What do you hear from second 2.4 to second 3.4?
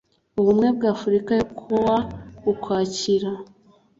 ukwakira